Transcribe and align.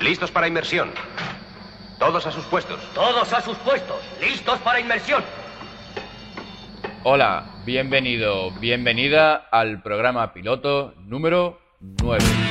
Listos 0.00 0.30
para 0.30 0.46
inmersión. 0.46 0.90
Todos 1.98 2.24
a 2.26 2.30
sus 2.30 2.44
puestos. 2.44 2.80
Todos 2.94 3.32
a 3.32 3.40
sus 3.40 3.56
puestos. 3.58 3.96
Listos 4.20 4.58
para 4.60 4.78
inmersión. 4.78 5.24
Hola, 7.02 7.46
bienvenido, 7.64 8.52
bienvenida 8.52 9.48
al 9.50 9.82
programa 9.82 10.32
piloto 10.32 10.94
número 10.98 11.58
9. 11.80 12.47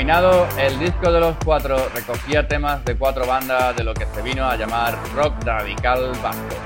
El 0.00 0.78
disco 0.78 1.12
de 1.12 1.20
los 1.20 1.36
cuatro, 1.44 1.76
recogía 1.94 2.48
temas 2.48 2.82
de 2.86 2.96
cuatro 2.96 3.26
bandas 3.26 3.76
de 3.76 3.84
lo 3.84 3.92
que 3.92 4.06
se 4.06 4.22
vino 4.22 4.48
a 4.48 4.56
llamar 4.56 4.96
rock 5.14 5.34
radical 5.44 6.12
vasco, 6.22 6.56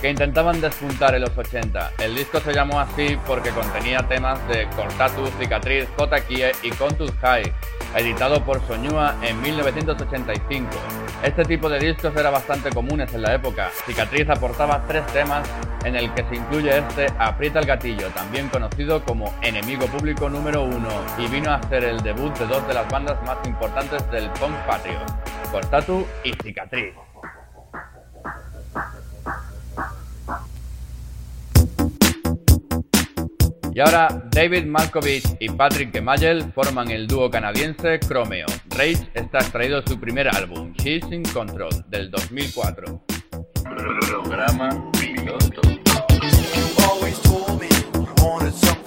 que 0.00 0.10
intentaban 0.10 0.60
despuntar 0.60 1.12
en 1.16 1.22
los 1.22 1.36
80. 1.36 1.90
El 1.98 2.14
disco 2.14 2.38
se 2.38 2.54
llamó 2.54 2.78
así 2.78 3.18
porque 3.26 3.50
contenía 3.50 3.98
temas 4.06 4.38
de 4.46 4.68
Cortatu, 4.76 5.26
Cicatriz, 5.40 5.88
Kie 6.28 6.52
y 6.62 6.70
Contus 6.70 7.10
High, 7.20 7.52
editado 7.96 8.44
por 8.44 8.64
Soñua 8.64 9.16
en 9.22 9.42
1985. 9.42 10.68
Este 11.24 11.44
tipo 11.44 11.68
de 11.68 11.80
discos 11.80 12.14
era 12.14 12.30
bastante 12.30 12.70
comunes 12.70 13.12
en 13.12 13.22
la 13.22 13.34
época. 13.34 13.70
Cicatriz 13.86 14.30
aportaba 14.30 14.84
tres 14.86 15.04
temas 15.08 15.42
en 15.84 15.96
el 15.96 16.12
que 16.14 16.24
se 16.24 16.36
incluye 16.36 16.78
este 16.78 17.06
Aprieta 17.18 17.60
el 17.60 17.66
gatillo, 17.66 18.08
también 18.08 18.48
conocido 18.48 19.04
como 19.04 19.32
Enemigo 19.42 19.86
Público 19.86 20.28
número 20.28 20.64
uno, 20.64 20.88
y 21.18 21.26
vino 21.28 21.50
a 21.52 21.62
ser 21.68 21.84
el 21.84 22.02
debut 22.02 22.36
de 22.38 22.46
dos 22.46 22.66
de 22.66 22.74
las 22.74 22.88
bandas 22.90 23.22
más 23.24 23.38
importantes 23.46 24.10
del 24.10 24.28
punk 24.30 24.54
patrio, 24.66 24.98
Cortatu 25.52 26.06
y 26.24 26.32
Cicatriz. 26.42 26.94
Y 33.74 33.80
ahora 33.80 34.08
David 34.30 34.66
Malkovich 34.66 35.36
y 35.40 35.48
Patrick 35.48 35.92
Gemayel 35.92 36.52
forman 36.52 36.92
el 36.92 37.08
dúo 37.08 37.28
canadiense 37.28 37.98
Chromeo. 37.98 38.46
Rage 38.70 39.10
está 39.14 39.38
extraído 39.38 39.82
su 39.84 39.98
primer 39.98 40.28
álbum, 40.28 40.72
She's 40.74 41.04
in 41.10 41.24
Control, 41.24 41.84
del 41.88 42.08
2004. 42.08 43.04
Programa 43.64 44.92
You 45.24 45.30
always 46.84 47.18
told 47.20 47.58
me 47.58 47.68
I 47.70 48.22
wanted 48.22 48.54
something. 48.54 48.83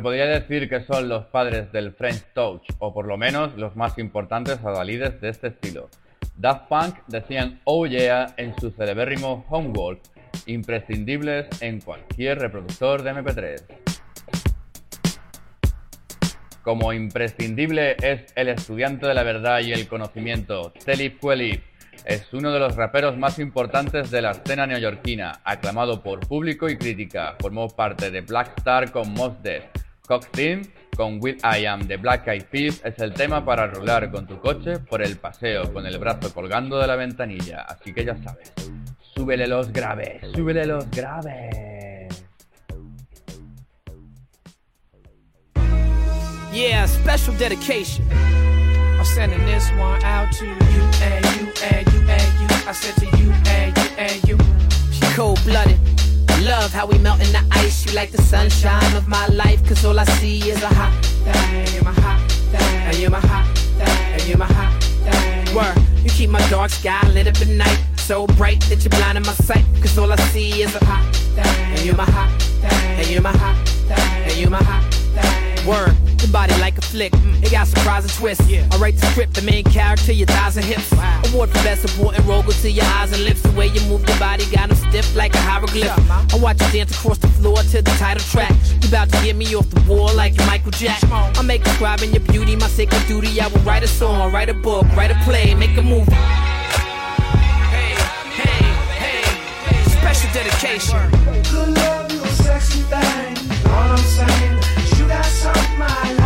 Se 0.00 0.02
podría 0.02 0.24
decir 0.24 0.66
que 0.66 0.80
son 0.80 1.10
los 1.10 1.26
padres 1.26 1.70
del 1.72 1.92
French 1.92 2.24
Touch, 2.32 2.62
o 2.78 2.94
por 2.94 3.06
lo 3.06 3.18
menos 3.18 3.54
los 3.58 3.76
más 3.76 3.98
importantes 3.98 4.58
adalides 4.64 5.20
de 5.20 5.28
este 5.28 5.48
estilo. 5.48 5.90
Daft 6.36 6.68
Punk 6.68 6.96
decían 7.06 7.60
Oh 7.64 7.86
Yeah 7.86 8.32
en 8.38 8.58
su 8.58 8.70
celebérrimo 8.70 9.44
Homeworld, 9.50 10.00
imprescindibles 10.46 11.48
en 11.60 11.82
cualquier 11.82 12.38
reproductor 12.38 13.02
de 13.02 13.12
MP3. 13.12 13.62
Como 16.62 16.94
imprescindible 16.94 17.96
es 18.02 18.32
el 18.36 18.48
estudiante 18.48 19.06
de 19.06 19.12
la 19.12 19.22
verdad 19.22 19.60
y 19.60 19.72
el 19.72 19.86
conocimiento, 19.86 20.72
Telip 20.82 21.20
Kweli, 21.20 21.62
es 22.06 22.32
uno 22.32 22.52
de 22.52 22.58
los 22.58 22.74
raperos 22.74 23.18
más 23.18 23.38
importantes 23.38 24.10
de 24.10 24.22
la 24.22 24.30
escena 24.30 24.66
neoyorquina, 24.66 25.42
aclamado 25.44 26.02
por 26.02 26.26
público 26.26 26.70
y 26.70 26.78
crítica. 26.78 27.36
Formó 27.38 27.68
parte 27.68 28.10
de 28.10 28.22
Black 28.22 28.54
Star 28.56 28.90
con 28.90 29.12
Mos 29.12 29.42
Def. 29.42 29.64
Cox 30.10 30.28
Team 30.32 30.62
con 30.96 31.20
Will 31.22 31.38
I 31.44 31.66
Am 31.66 31.86
de 31.86 31.96
Black 31.96 32.26
Eyed 32.26 32.46
Peas 32.46 32.80
es 32.84 32.98
el 32.98 33.14
tema 33.14 33.44
para 33.44 33.68
rular 33.68 34.10
con 34.10 34.26
tu 34.26 34.40
coche 34.40 34.80
por 34.80 35.00
el 35.02 35.16
paseo 35.18 35.72
con 35.72 35.86
el 35.86 35.98
brazo 35.98 36.34
colgando 36.34 36.80
de 36.80 36.88
la 36.88 36.96
ventanilla. 36.96 37.60
Así 37.60 37.92
que 37.92 38.04
ya 38.04 38.16
sabes, 38.24 38.52
súbele 39.14 39.46
los 39.46 39.72
graves, 39.72 40.20
súbele 40.34 40.66
los 40.66 40.90
graves. 40.90 42.24
Yeah, 46.52 46.86
special 46.88 47.32
dedication. 47.38 48.04
I'm 48.98 49.04
sending 49.04 49.46
this 49.46 49.70
one 49.78 50.02
out 50.02 50.32
to 50.32 50.44
you 50.44 50.54
and 51.04 51.24
you 51.24 51.52
and 51.70 51.86
you 51.92 52.00
and 52.08 52.40
you. 52.40 52.48
I 52.68 52.72
said 52.72 52.96
to 52.96 53.06
you 53.16 53.30
and 53.46 53.76
you 53.78 53.84
and 53.96 54.28
you. 54.28 54.38
Cold 55.14 55.38
blooded. 55.44 55.99
Love 56.42 56.72
how 56.72 56.86
we 56.86 56.96
melt 56.98 57.20
in 57.20 57.30
the 57.32 57.44
ice. 57.50 57.84
You 57.84 57.92
like 57.92 58.12
the 58.12 58.22
sunshine 58.22 58.96
of 58.96 59.06
my 59.06 59.26
life. 59.26 59.62
Cause 59.66 59.84
all 59.84 59.98
I 59.98 60.04
see 60.04 60.38
is 60.50 60.62
a 60.62 60.68
hot 60.68 60.92
thing. 61.04 61.74
You're 61.74 61.84
my 61.84 61.92
hot 61.92 62.32
thing. 62.50 62.60
And 62.62 62.96
you're 62.96 63.10
my 63.10 63.20
hot 63.20 63.46
thing. 63.58 64.12
And 64.14 64.26
you're 64.26 64.38
my 64.38 64.46
hot 64.46 64.82
thing. 64.82 65.54
Word, 65.54 65.76
you 66.02 66.10
keep 66.10 66.30
my 66.30 66.40
dark 66.48 66.70
sky 66.70 67.06
lit 67.10 67.26
up 67.26 67.38
at 67.42 67.48
night. 67.48 67.78
So 67.96 68.26
bright 68.26 68.60
that 68.70 68.82
you're 68.82 68.90
blinding 68.90 69.26
my 69.26 69.34
sight. 69.34 69.66
Cause 69.82 69.98
all 69.98 70.10
I 70.10 70.16
see 70.32 70.62
is 70.62 70.74
a 70.74 70.84
hot 70.84 71.14
thing. 71.14 71.44
And 71.44 71.84
you're 71.84 71.96
my 71.96 72.04
hot 72.04 72.30
thing. 72.40 72.98
And 72.98 73.06
you're 73.08 73.22
my 73.22 73.36
hot 73.36 73.68
thing. 73.68 73.98
And 73.98 74.36
you're 74.38 74.50
my 74.50 74.62
hot 74.62 74.82
thing. 74.94 74.99
Word. 75.70 75.94
Your 76.20 76.32
body 76.32 76.52
like 76.58 76.76
a 76.78 76.80
flick, 76.80 77.12
mm, 77.12 77.42
it 77.44 77.52
got 77.52 77.68
surprising 77.68 78.10
twists. 78.10 78.44
Yeah. 78.50 78.66
I 78.72 78.76
write 78.78 78.96
the 78.96 79.06
script, 79.06 79.34
the 79.34 79.42
main 79.42 79.62
character, 79.62 80.12
your 80.12 80.26
thighs 80.26 80.56
and 80.56 80.66
hips. 80.66 80.90
Wow. 80.90 81.22
Award 81.26 81.50
for 81.50 81.62
best 81.62 81.82
supporting 81.82 82.26
role 82.26 82.42
go 82.42 82.50
to 82.50 82.70
your 82.70 82.84
eyes 82.98 83.12
and 83.12 83.22
lips. 83.22 83.42
The 83.42 83.52
way 83.52 83.68
you 83.68 83.80
move 83.82 84.02
your 84.08 84.18
body 84.18 84.44
got 84.50 84.68
them 84.68 84.76
stiff 84.76 85.14
like 85.14 85.32
a 85.34 85.38
hieroglyph. 85.38 85.94
I 86.34 86.36
watch 86.38 86.60
you 86.60 86.72
dance 86.72 86.90
across 86.98 87.18
the 87.18 87.28
floor 87.28 87.58
to 87.58 87.82
the 87.82 87.90
title 88.02 88.24
track. 88.32 88.52
You 88.82 88.88
about 88.88 89.10
to 89.10 89.22
get 89.22 89.36
me 89.36 89.54
off 89.54 89.70
the 89.70 89.80
wall 89.88 90.12
like 90.12 90.36
Michael 90.38 90.72
Jack. 90.72 91.00
I 91.04 91.42
make 91.42 91.62
describing 91.62 92.10
your 92.10 92.24
beauty 92.32 92.56
my 92.56 92.66
sacred 92.66 93.06
duty. 93.06 93.40
I 93.40 93.46
will 93.46 93.60
write 93.60 93.84
a 93.84 93.88
song, 93.88 94.32
write 94.32 94.48
a 94.48 94.54
book, 94.54 94.86
write 94.96 95.12
a 95.12 95.18
play, 95.22 95.54
make 95.54 95.76
a 95.76 95.82
movie. 95.82 96.10
Hey, 97.70 97.94
hey, 98.42 98.64
hey, 98.98 99.22
special 99.88 100.30
dedication. 100.32 100.98
Good 101.52 101.68
love, 101.78 102.10
you 102.10 102.18
sexy 102.42 102.80
thing. 102.90 103.36
All 103.70 103.92
I'm 103.92 103.98
saying, 103.98 104.59
that's 105.10 105.44
on 105.44 105.78
my 105.78 106.19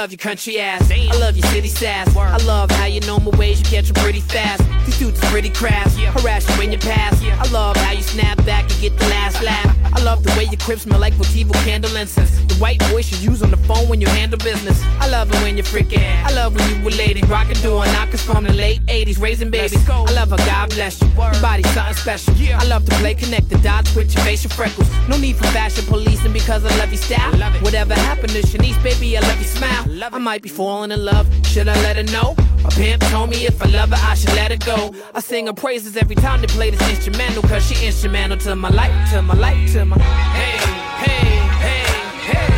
love 0.00 0.12
your 0.12 0.16
country 0.16 0.58
ass. 0.58 0.90
I 0.90 1.14
love 1.18 1.36
your 1.36 1.46
city 1.48 1.68
sass. 1.68 2.16
I 2.16 2.38
love 2.46 2.70
how 2.70 2.86
you 2.86 3.00
know 3.00 3.18
my 3.18 3.36
ways, 3.36 3.58
you 3.58 3.66
catch 3.66 3.92
pretty 3.92 4.20
fast. 4.20 4.62
These 4.86 4.98
dudes 4.98 5.22
is 5.22 5.28
pretty 5.28 5.50
crass. 5.50 5.94
Harass 5.94 6.48
you 6.48 6.56
when 6.56 6.72
you 6.72 6.78
pass. 6.78 7.22
I 7.22 7.46
love 7.50 7.76
how 7.76 7.92
you 7.92 8.00
snap 8.00 8.42
back 8.46 8.62
and 8.70 8.80
get 8.80 8.96
the 8.98 9.06
last 9.08 9.42
laugh. 9.42 9.76
I 9.92 10.00
love 10.02 10.22
the 10.22 10.30
way 10.38 10.44
your 10.44 10.58
crib 10.58 10.78
smell 10.78 10.98
like 10.98 11.12
Motivo 11.14 11.52
candle 11.64 11.94
incense. 11.96 12.30
The 12.48 12.54
white 12.54 12.82
voice 12.84 13.12
you 13.12 13.30
use 13.30 13.42
on 13.42 13.50
the 13.50 13.58
phone 13.58 13.88
when 13.90 14.00
you 14.00 14.06
handle 14.08 14.38
business. 14.38 14.82
I 15.00 15.08
love 15.08 15.28
it 15.28 15.36
when 15.42 15.58
you're 15.58 15.66
freaking. 15.66 16.00
I 16.24 16.32
love 16.32 16.56
when 16.56 16.66
you 16.70 16.82
were 16.82 16.92
lady. 16.92 17.20
Rockin' 17.22 17.60
doing 17.60 17.92
knockers 17.92 18.22
from 18.22 18.44
the 18.44 18.54
late 18.54 18.80
80s, 18.86 19.20
raising 19.20 19.50
babies. 19.50 19.86
I 19.90 20.12
love 20.12 20.30
how 20.30 20.38
God 20.38 20.70
bless 20.70 21.02
you. 21.02 21.08
Your 21.08 21.42
body's 21.42 21.68
something 21.74 21.94
special. 21.94 22.34
I 22.54 22.64
love 22.64 22.86
to 22.86 22.94
play 22.96 23.14
connect 23.14 23.50
the 23.50 23.58
dots 23.58 23.94
with 23.94 24.14
your 24.14 24.24
facial 24.24 24.50
freckles. 24.50 24.88
No 25.08 25.18
need 25.18 25.36
for 25.36 25.44
fashion 25.48 25.84
policing 25.84 26.32
because 26.32 26.64
I 26.64 26.74
love 26.78 26.88
your 26.88 27.02
style. 27.02 27.32
Whatever 27.60 27.94
happened 27.94 28.32
to 28.32 28.40
Shanice, 28.40 28.82
baby, 28.82 29.18
I 29.18 29.20
love 29.20 29.36
your 29.36 29.44
smile. 29.44 29.89
I 29.90 30.18
might 30.18 30.40
be 30.42 30.48
falling 30.48 30.92
in 30.92 31.04
love. 31.04 31.26
Should 31.46 31.68
I 31.68 31.74
let 31.82 31.96
her 31.96 32.04
know? 32.04 32.34
My 32.62 32.70
pimp 32.70 33.02
told 33.10 33.30
me 33.30 33.46
if 33.46 33.60
I 33.60 33.66
love 33.66 33.90
her, 33.90 33.98
I 34.00 34.14
should 34.14 34.32
let 34.34 34.52
her 34.52 34.56
go. 34.56 34.94
I 35.14 35.20
sing 35.20 35.46
her 35.46 35.52
praises 35.52 35.96
every 35.96 36.14
time 36.14 36.40
they 36.40 36.46
play 36.46 36.70
this 36.70 36.80
instrumental. 36.88 37.42
Cause 37.42 37.66
she 37.66 37.86
instrumental 37.86 38.38
to 38.38 38.54
my 38.54 38.70
life, 38.70 39.10
to 39.10 39.20
my 39.22 39.34
life, 39.34 39.72
to 39.72 39.84
my. 39.84 39.98
Hey, 39.98 40.58
hey, 41.04 41.26
hey, 41.64 41.82
hey. 42.30 42.50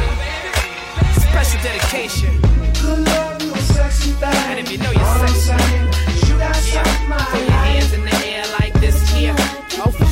Special 1.20 1.62
dedication. 1.62 2.40
Good 2.82 3.06
love, 3.06 3.42
you 3.42 3.54
a 3.54 3.58
sexy 3.58 4.10
thing. 4.10 4.28
And 4.28 4.60
if 4.60 4.70
you 4.70 4.78
know 4.78 4.90
you're 4.90 5.28
sexy, 5.28 5.52
you 6.28 6.38
got 6.38 6.72
yeah. 6.72 6.82
Throw 6.82 7.16
I 7.16 7.38
your 7.38 7.50
hands 7.50 7.92
in 7.94 8.04
the 8.04 8.26
air 8.26 8.44
like 8.60 8.74
this 8.74 9.08
here. 9.10 9.34
Oh, 9.84 9.90
for 9.90 10.11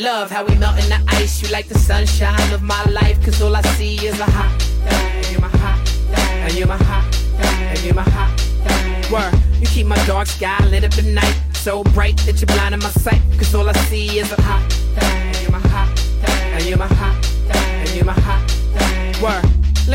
love 0.00 0.30
how 0.30 0.44
we 0.44 0.54
melt 0.56 0.82
in 0.82 0.88
the 0.88 1.00
ice. 1.08 1.42
You 1.42 1.48
like 1.50 1.68
the 1.68 1.78
sunshine 1.78 2.52
of 2.52 2.62
my 2.62 2.82
life. 2.84 3.22
Cause 3.22 3.40
all 3.42 3.54
I 3.54 3.62
see 3.76 3.96
is 4.06 4.18
a 4.18 4.24
hot 4.24 4.62
thing. 4.62 5.32
You're 5.32 5.40
my 5.40 5.48
hot 5.48 5.86
thing. 5.86 6.42
And 6.44 6.54
you're 6.54 6.66
my 6.66 6.76
hot 6.76 7.14
thing. 7.14 7.66
And 7.68 7.84
you're 7.84 7.94
my 7.94 8.02
hot 8.02 8.40
thing. 8.40 9.12
Word, 9.12 9.34
you 9.60 9.66
keep 9.66 9.86
my 9.86 10.02
dark 10.06 10.26
sky 10.26 10.58
lit 10.66 10.84
up 10.84 10.96
at 10.96 11.04
night. 11.04 11.36
So 11.52 11.84
bright 11.84 12.16
that 12.18 12.40
you're 12.40 12.46
blinding 12.46 12.80
my 12.80 12.90
sight. 12.90 13.20
Cause 13.38 13.54
all 13.54 13.68
I 13.68 13.72
see 13.88 14.18
is 14.18 14.32
a 14.32 14.40
hot 14.40 14.72
thing. 14.72 15.42
You're 15.42 15.52
my 15.52 15.68
hot 15.68 15.98
thing. 15.98 16.52
And 16.54 16.64
you're 16.64 16.78
my 16.78 16.86
hot 16.86 17.24
thing. 17.24 17.80
And 17.80 17.94
you're 17.94 18.04
my 18.04 18.12
hot 18.12 18.50
thing. 18.50 19.22
Word. 19.22 19.49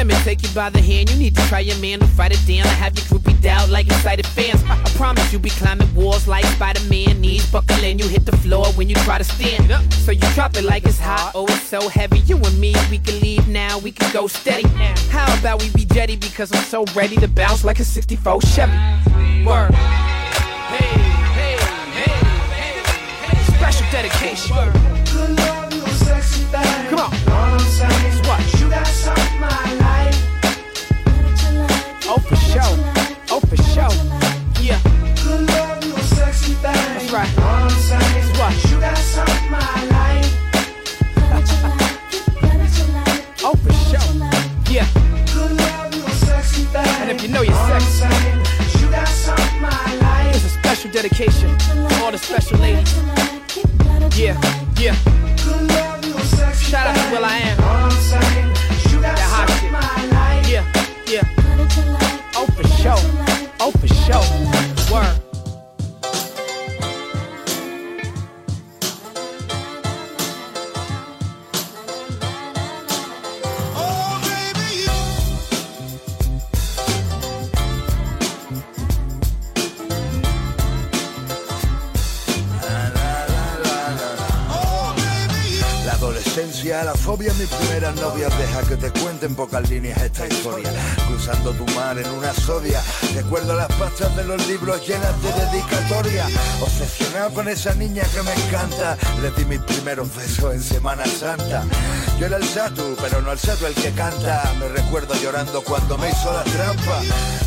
Let 0.06 0.20
me 0.20 0.24
take 0.24 0.44
you 0.44 0.50
by 0.54 0.70
the 0.70 0.82
hand. 0.82 1.10
You 1.10 1.18
need 1.18 1.36
to 1.36 1.42
try 1.48 1.62
your 1.62 1.80
man 1.80 2.00
to 2.00 2.06
fight 2.06 2.32
it 2.32 2.40
down. 2.46 2.68
I 2.68 2.78
have 2.78 2.96
your 2.96 3.06
groupie 3.06 3.42
down. 3.42 3.56
be 5.46 5.52
climbing 5.52 5.94
walls 5.94 6.28
like 6.28 6.44
Spider-Man. 6.58 7.22
Knees 7.22 7.46
buckling, 7.52 8.00
you 8.00 8.08
hit 8.08 8.26
the 8.26 8.36
floor 8.38 8.66
when 8.74 8.90
you 8.90 8.96
try 9.08 9.20
to 9.20 9.24
stand 9.24 9.72
up. 9.72 9.82
So 9.94 10.12
you 10.12 10.28
drop 10.34 10.58
it 10.58 10.64
like 10.64 10.86
it's 10.86 11.00
hot. 11.00 11.32
Oh, 11.36 11.46
it's 11.46 11.62
so 11.62 11.88
heavy. 11.88 12.20
You 12.20 12.38
and 12.38 12.60
me, 12.60 12.74
we 12.90 12.98
can 12.98 13.20
leave 13.20 13.48
now. 13.48 13.78
We 13.78 13.92
can 13.92 14.12
go 14.12 14.28
steady. 14.28 14.68
How 15.10 15.28
about 15.40 15.62
we 15.62 15.70
be 15.70 15.86
jetty 15.86 16.16
because 16.16 16.52
I'm 16.52 16.64
so 16.64 16.84
ready 16.96 17.16
to 17.18 17.28
bounce 17.28 17.64
like 17.64 17.80
a 17.80 17.86
64 17.86 18.42
Chevy. 18.42 18.74
Word. 19.46 19.74
Hey, 20.74 20.98
hey, 21.38 21.56
hey, 21.56 21.56
hey, 21.94 22.16
hey. 23.28 23.58
Special 23.58 23.86
dedication. 23.92 24.56
Good 25.14 25.38
love, 25.38 25.74
you 25.74 25.84
a 25.84 25.90
sexy 25.90 26.44
thing. 26.46 26.90
Come 26.90 27.00
on. 27.00 28.15
Dedication 50.96 51.58
to 51.58 52.00
all 52.02 52.12
the 52.12 52.18
special 52.18 52.58
ladies. 52.58 52.96
Yeah, 54.18 54.40
yeah. 54.80 54.96
Shout 56.54 56.88
out 56.88 56.96
to. 56.96 57.12
Will 57.12 57.26
I 57.26 57.38
Am. 57.38 57.65
Primeras 87.48 87.96
novias 87.96 88.38
Deja 88.38 88.62
que 88.64 88.76
te 88.76 88.92
cuente 89.00 89.26
en 89.26 89.36
pocas 89.36 89.70
líneas 89.70 90.02
esta 90.02 90.28
historia. 90.28 90.72
Cruzando 91.08 91.52
tu 91.52 91.66
mar 91.74 91.98
en 91.98 92.10
una 92.10 92.34
sodia 92.34 92.82
Recuerdo 93.14 93.56
las 93.56 93.68
pastas 93.74 94.16
de 94.16 94.24
los 94.24 94.46
libros 94.48 94.86
llenas 94.88 95.22
de 95.22 95.32
dedicatoria. 95.46 96.28
Obsesionado 96.62 97.34
con 97.34 97.48
esa 97.48 97.74
niña 97.76 98.04
que 98.14 98.22
me 98.24 98.34
encanta 98.34 98.98
Le 99.22 99.32
di 99.32 99.46
mis 99.46 99.60
primeros 99.62 100.14
besos 100.16 100.54
en 100.54 100.62
Semana 100.62 101.06
Santa. 101.06 101.64
Yo 102.20 102.28
era 102.28 102.38
el 102.38 102.46
Satu, 102.46 102.96
pero 103.02 103.22
no 103.22 103.32
el 103.32 103.40
Satu 103.40 103.66
el 103.66 103.74
que 103.74 103.92
canta. 103.92 104.54
Me 104.60 104.68
recuerdo 104.70 105.14
llorando 105.16 105.62
cuando 105.64 105.98
me 105.98 106.10
hizo 106.10 106.32
la 106.32 106.44
trampa. 106.44 107.02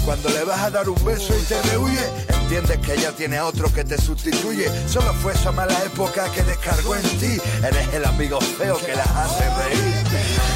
Cuando 0.04 0.28
le 0.30 0.44
vas 0.44 0.60
a 0.60 0.70
dar 0.70 0.88
un 0.88 1.04
beso 1.04 1.34
y 1.36 1.42
te 1.42 1.60
rehuye 1.62 2.37
Entiendes 2.48 2.78
que 2.78 2.94
ella 2.94 3.12
tiene 3.12 3.38
otro 3.42 3.70
que 3.70 3.84
te 3.84 3.98
sustituye. 3.98 4.70
Solo 4.88 5.12
fue 5.12 5.34
esa 5.34 5.52
mala 5.52 5.78
época 5.84 6.32
que 6.32 6.42
descargó 6.44 6.96
en 6.96 7.02
ti. 7.18 7.38
Eres 7.62 7.92
el 7.92 8.06
amigo 8.06 8.40
feo 8.40 8.78
que 8.78 8.96
las 8.96 9.06
hace 9.06 9.44
reír. 9.54 9.94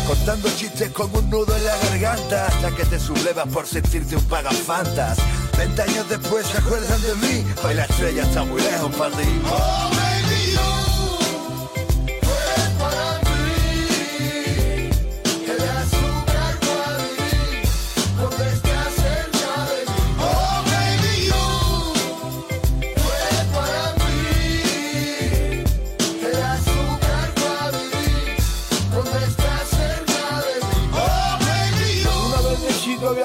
Contando 0.06 0.48
chistes 0.56 0.90
con 0.92 1.14
un 1.14 1.28
nudo 1.28 1.54
en 1.54 1.64
la 1.64 1.76
garganta 1.76 2.46
Hasta 2.46 2.70
que 2.74 2.84
te 2.86 2.98
sublevas 2.98 3.46
por 3.48 3.66
sentirte 3.66 4.16
un 4.16 4.24
pagafantas. 4.24 5.18
20 5.58 5.82
años 5.82 6.08
después 6.08 6.46
se 6.46 6.56
acuerdan 6.56 7.02
de 7.02 7.14
mí. 7.16 7.44
Hoy 7.62 7.74
la 7.74 7.84
estrella 7.84 8.22
está 8.22 8.42
muy 8.42 8.62
lejos 8.62 8.96
para 8.96 9.14
ti 9.14 10.01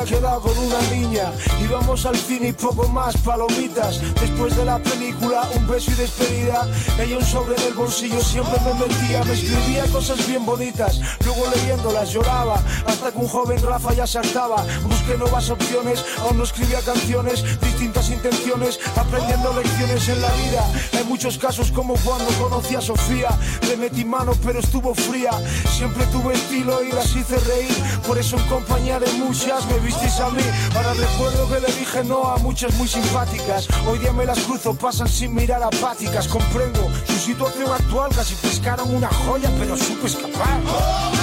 quedado 0.08 0.42
con 0.42 0.58
una 0.58 0.82
niña 0.90 1.32
Íbamos 1.62 2.06
al 2.06 2.16
cine 2.16 2.50
y 2.50 2.54
poco 2.54 2.88
más, 2.88 3.18
palomitas. 3.18 4.00
Después 4.22 4.56
de 4.56 4.64
la 4.64 4.80
película, 4.80 5.44
un 5.56 5.68
beso 5.68 5.92
y 5.92 5.96
despedida. 5.96 6.68
Ella 7.00 7.18
un 7.18 7.26
sobre 7.26 7.56
en 7.56 7.68
el 7.68 7.74
bolsillo 7.74 8.22
siempre 8.22 8.58
me 8.62 8.74
metía 8.74 9.24
Me 9.26 9.34
escribía 9.34 9.84
cosas 9.92 10.26
bien 10.28 10.46
bonitas. 10.46 11.00
Luego 11.26 11.44
leyéndolas 11.56 12.12
lloraba 12.12 12.62
Hasta 12.86 13.12
que 13.12 13.18
un 13.18 13.28
joven 13.28 13.62
Rafa 13.62 13.94
ya 13.94 14.08
saltaba. 14.08 14.64
Busqué 14.84 15.18
nuevas 15.18 15.50
opciones, 15.50 16.06
aún 16.20 16.38
no 16.38 16.44
escribía 16.44 16.80
canciones 16.82 17.44
Distintas 17.60 18.10
intenciones, 18.10 18.80
aprendiendo 18.96 19.54
lecciones 19.54 20.08
en 20.08 20.22
la 20.22 20.32
vida. 20.32 20.66
Hay 20.98 21.04
muchos 21.04 21.38
casos 21.38 21.72
como 21.72 21.96
cuando 21.96 22.32
conocí 22.42 22.76
a 22.76 22.82
Sofía. 22.82 23.30
Le 23.68 23.76
metí 23.76 24.06
mano 24.06 24.34
pero 24.46 24.60
estuvo 24.60 24.94
fría. 24.96 25.32
Siempre 25.70 26.06
tuve 26.08 26.34
estilo 26.36 26.84
y 26.84 26.92
las 26.92 27.16
hice 27.16 27.38
reír. 27.40 27.76
Por 28.06 28.18
eso 28.18 28.38
en 28.38 28.48
compañía 28.48 29.00
de 29.00 29.12
muchas 29.14 29.66
me 29.68 29.80
a 29.98 30.78
Ahora 30.78 30.94
recuerdo 30.94 31.48
que 31.50 31.60
le 31.60 31.74
dije 31.74 32.04
no 32.04 32.24
a 32.26 32.38
muchas 32.38 32.74
muy 32.76 32.88
simpáticas. 32.88 33.68
Hoy 33.88 34.00
día 34.00 34.14
me 34.14 34.26
las 34.26 34.40
cruzo, 34.40 34.74
pasan 34.76 35.08
sin 35.08 35.34
mirar 35.34 35.64
apáticas. 35.64 36.28
Comprendo 36.28 36.88
su 37.06 37.14
situación 37.14 37.72
actual, 37.72 38.12
casi 38.16 38.36
pescaron 38.36 38.94
una 38.94 39.08
joya 39.08 39.52
pero 39.58 39.76
supe 39.76 40.08
escapar 40.08 41.17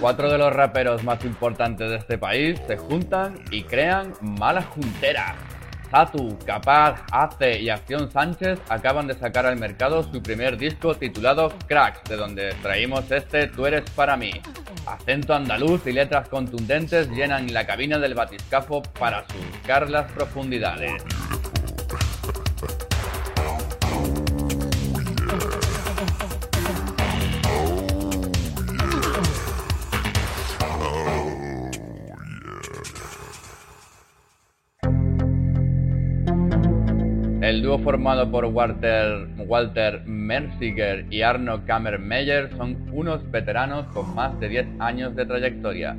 Cuatro 0.00 0.30
de 0.30 0.38
los 0.38 0.52
raperos 0.52 1.02
más 1.02 1.24
importantes 1.24 1.90
de 1.90 1.96
este 1.96 2.18
país 2.18 2.60
se 2.68 2.76
juntan 2.76 3.34
y 3.50 3.64
crean 3.64 4.12
Mala 4.20 4.62
Juntera. 4.62 5.34
Satu, 5.90 6.38
Capaz, 6.46 7.02
Ace 7.10 7.60
y 7.60 7.68
Acción 7.68 8.08
Sánchez 8.08 8.60
acaban 8.68 9.08
de 9.08 9.14
sacar 9.14 9.44
al 9.44 9.56
mercado 9.56 10.04
su 10.04 10.22
primer 10.22 10.56
disco 10.56 10.94
titulado 10.94 11.52
Cracks, 11.66 12.08
de 12.08 12.16
donde 12.16 12.54
traímos 12.62 13.10
este 13.10 13.48
Tú 13.48 13.66
eres 13.66 13.90
para 13.90 14.16
mí. 14.16 14.30
Acento 14.86 15.34
andaluz 15.34 15.84
y 15.86 15.92
letras 15.92 16.28
contundentes 16.28 17.10
llenan 17.10 17.52
la 17.52 17.66
cabina 17.66 17.98
del 17.98 18.14
batiscafo 18.14 18.82
para 19.00 19.24
surcar 19.26 19.90
las 19.90 20.12
profundidades. 20.12 21.02
El 37.58 37.64
dúo 37.64 37.78
formado 37.80 38.30
por 38.30 38.44
Walter, 38.44 39.26
Walter 39.36 40.02
Merziger 40.06 41.04
y 41.10 41.22
Arno 41.22 41.66
Kammermeyer 41.66 42.50
son 42.56 42.76
unos 42.92 43.28
veteranos 43.32 43.84
con 43.88 44.14
más 44.14 44.38
de 44.38 44.48
10 44.48 44.66
años 44.78 45.16
de 45.16 45.26
trayectoria. 45.26 45.96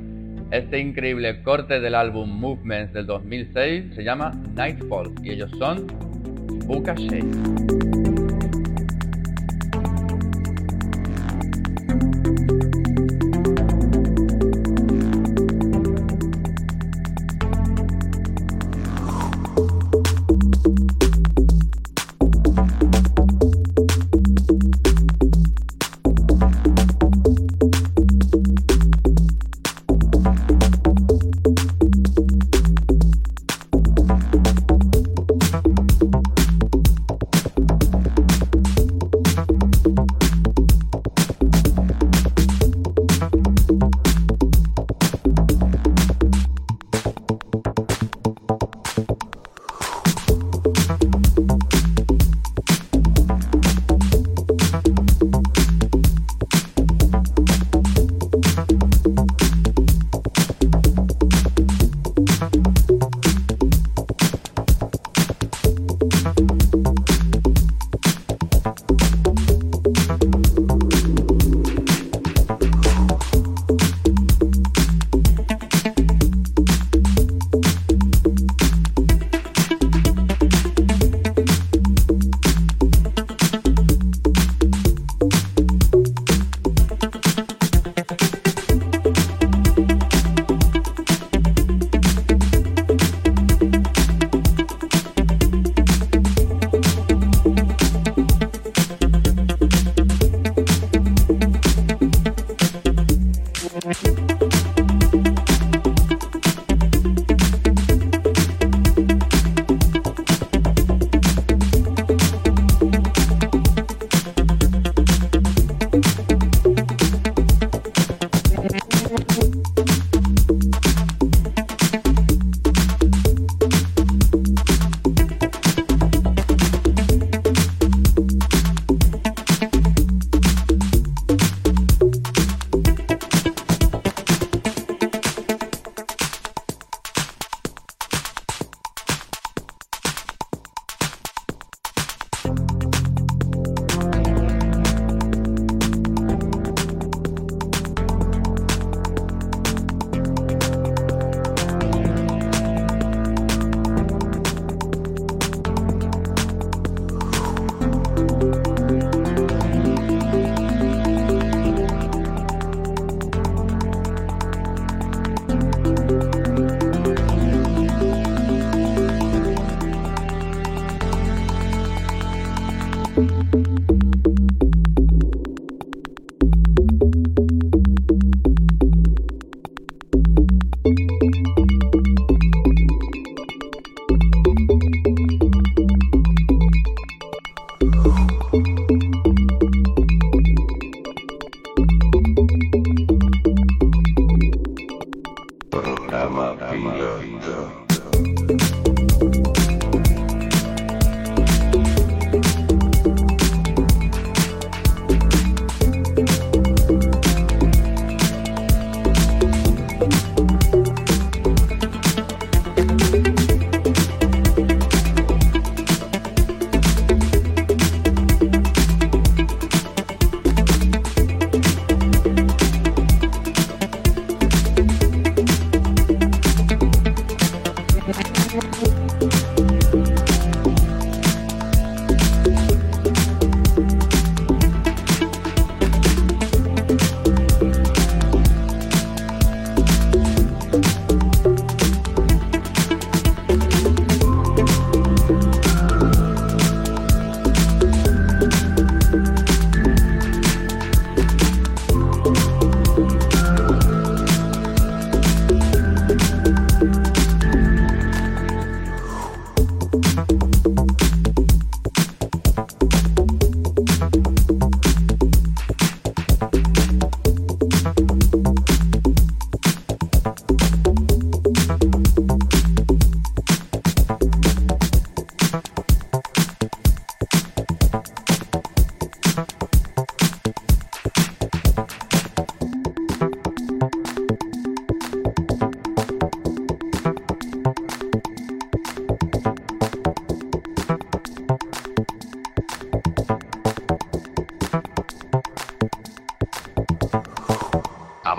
Este 0.50 0.78
increíble 0.78 1.42
corte 1.42 1.78
del 1.78 1.96
álbum 1.96 2.30
Movements 2.30 2.94
del 2.94 3.04
2006 3.04 3.94
se 3.94 4.02
llama 4.02 4.32
Nightfall 4.54 5.12
y 5.22 5.32
ellos 5.32 5.50
son 5.58 5.86
Buka 6.66 6.94
Shake. 6.94 7.89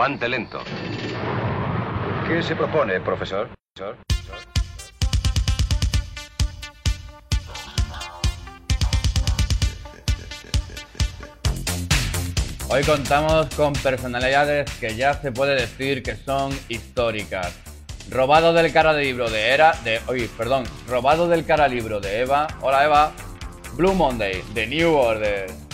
Avante 0.01 0.27
lento. 0.27 0.59
¿Qué 2.27 2.41
se 2.41 2.55
propone, 2.55 2.99
profesor? 3.01 3.49
Hoy 12.67 12.83
contamos 12.83 13.45
con 13.55 13.73
personalidades 13.73 14.71
que 14.79 14.95
ya 14.95 15.13
se 15.13 15.31
puede 15.31 15.53
decir 15.53 16.01
que 16.01 16.15
son 16.15 16.51
históricas. 16.67 17.53
Robado 18.09 18.53
del 18.53 18.73
cara 18.73 18.93
libro 18.93 19.29
de 19.29 19.49
Era, 19.49 19.73
de, 19.83 20.01
oye, 20.07 20.27
perdón, 20.35 20.63
robado 20.87 21.27
del 21.27 21.45
cara 21.45 21.67
libro 21.67 21.99
de 21.99 22.21
Eva. 22.21 22.47
Hola 22.61 22.85
Eva. 22.85 23.11
Blue 23.75 23.93
Monday, 23.93 24.41
de 24.55 24.65
New 24.65 24.95
Order. 24.95 25.70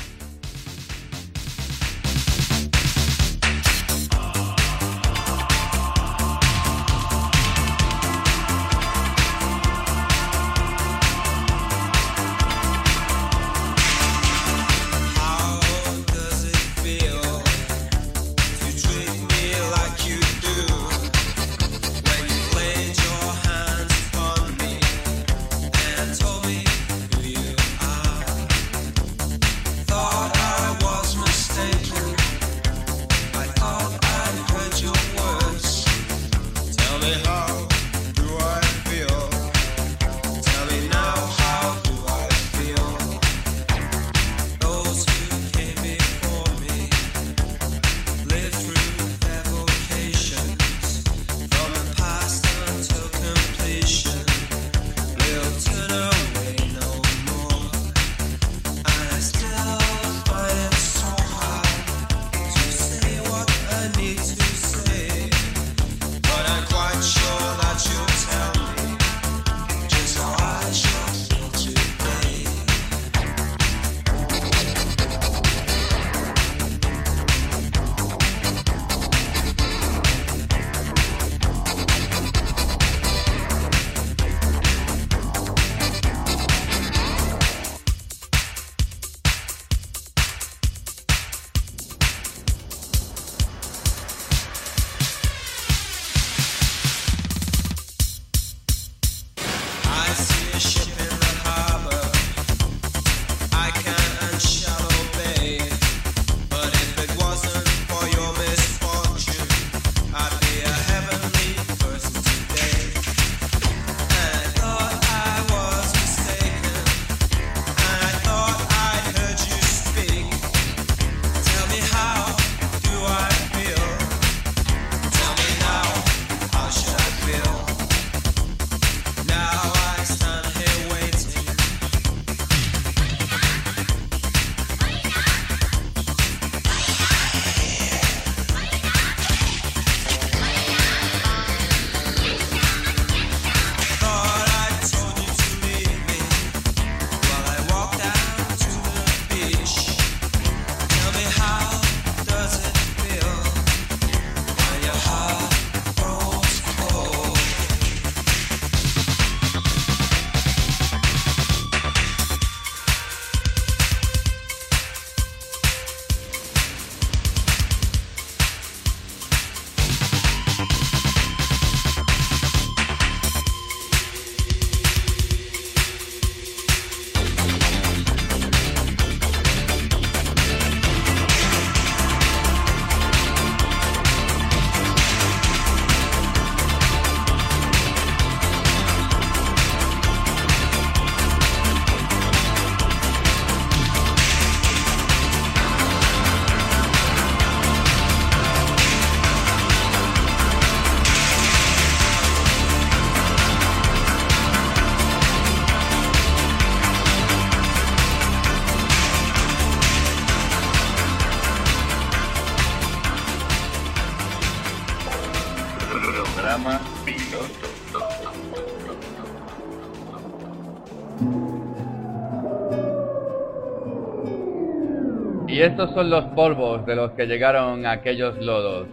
Estos 225.68 225.92
son 225.94 226.10
los 226.10 226.24
polvos 226.28 226.86
de 226.86 226.96
los 226.96 227.12
que 227.12 227.26
llegaron 227.26 227.86
aquellos 227.86 228.38
lodos. 228.38 228.88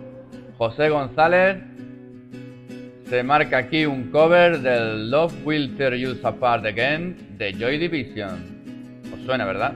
José 0.59 0.89
González 0.89 1.59
se 3.09 3.23
marca 3.23 3.59
aquí 3.59 3.87
un 3.87 4.11
cover 4.11 4.59
del 4.59 5.09
Love 5.09 5.35
Will 5.45 5.77
Tear 5.77 5.95
You 5.95 6.17
Apart 6.21 6.67
Again 6.67 7.17
de 7.39 7.53
Joy 7.53 7.79
Division. 7.79 9.05
¿Os 9.15 9.25
suena, 9.25 9.45
verdad? 9.45 9.75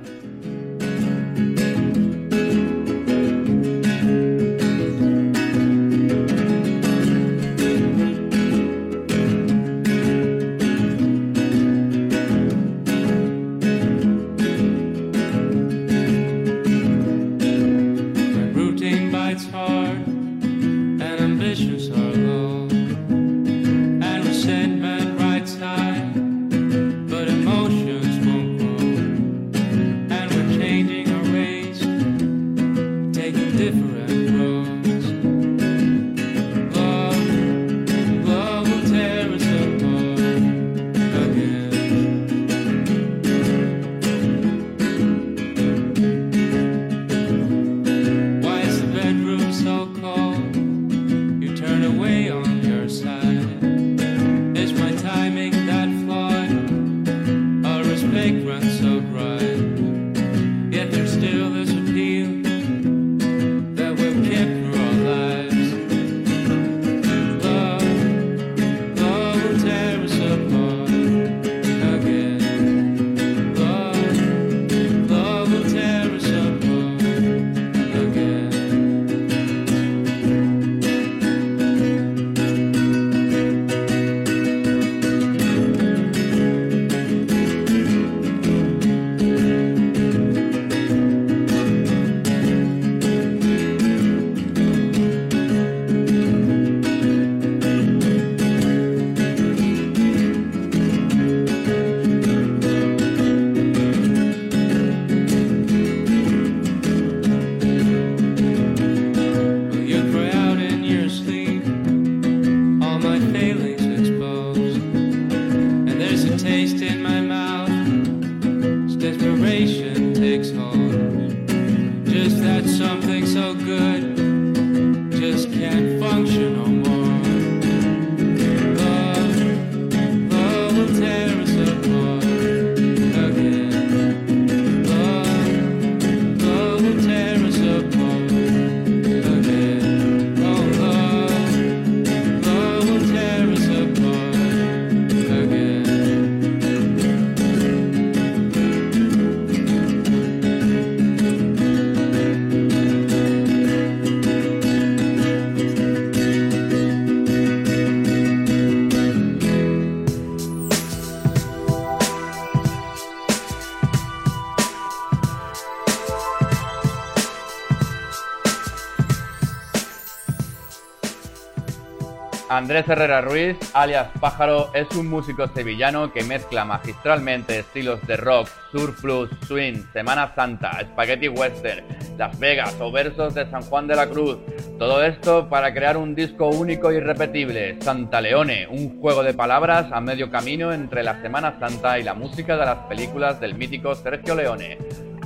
Andrés 172.58 172.88
Herrera 172.88 173.20
Ruiz, 173.20 173.56
alias 173.72 174.08
Pájaro, 174.18 174.70
es 174.74 174.90
un 174.96 175.06
músico 175.06 175.46
sevillano 175.46 176.12
que 176.12 176.24
mezcla 176.24 176.64
magistralmente 176.64 177.60
estilos 177.60 178.04
de 178.04 178.16
rock, 178.16 178.48
surplus, 178.72 179.30
swing, 179.46 179.84
Semana 179.92 180.34
Santa, 180.34 180.80
spaghetti 180.80 181.28
western, 181.28 181.84
Las 182.16 182.36
Vegas 182.40 182.74
o 182.80 182.90
versos 182.90 183.32
de 183.34 183.48
San 183.48 183.62
Juan 183.62 183.86
de 183.86 183.94
la 183.94 184.08
Cruz. 184.08 184.38
Todo 184.76 185.04
esto 185.04 185.48
para 185.48 185.72
crear 185.72 185.96
un 185.96 186.16
disco 186.16 186.48
único 186.48 186.90
y 186.90 186.96
irrepetible, 186.96 187.80
Santa 187.80 188.20
Leone, 188.20 188.66
un 188.66 189.00
juego 189.00 189.22
de 189.22 189.34
palabras 189.34 189.92
a 189.92 190.00
medio 190.00 190.28
camino 190.28 190.72
entre 190.72 191.04
la 191.04 191.22
Semana 191.22 191.60
Santa 191.60 192.00
y 192.00 192.02
la 192.02 192.14
música 192.14 192.56
de 192.56 192.66
las 192.66 192.78
películas 192.88 193.38
del 193.38 193.54
mítico 193.54 193.94
Sergio 193.94 194.34
Leone. 194.34 194.78